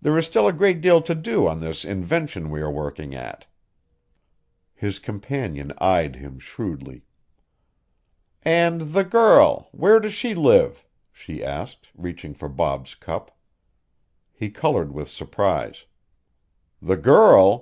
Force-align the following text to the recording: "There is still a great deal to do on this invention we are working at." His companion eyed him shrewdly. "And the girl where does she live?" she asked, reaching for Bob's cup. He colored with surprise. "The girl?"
"There 0.00 0.16
is 0.16 0.24
still 0.24 0.48
a 0.48 0.52
great 0.54 0.80
deal 0.80 1.02
to 1.02 1.14
do 1.14 1.46
on 1.46 1.60
this 1.60 1.84
invention 1.84 2.48
we 2.48 2.62
are 2.62 2.70
working 2.72 3.14
at." 3.14 3.44
His 4.74 4.98
companion 4.98 5.74
eyed 5.76 6.16
him 6.16 6.38
shrewdly. 6.38 7.04
"And 8.42 8.80
the 8.94 9.04
girl 9.04 9.68
where 9.72 10.00
does 10.00 10.14
she 10.14 10.34
live?" 10.34 10.86
she 11.12 11.44
asked, 11.44 11.88
reaching 11.94 12.32
for 12.32 12.48
Bob's 12.48 12.94
cup. 12.94 13.36
He 14.32 14.48
colored 14.48 14.90
with 14.94 15.10
surprise. 15.10 15.84
"The 16.80 16.96
girl?" 16.96 17.54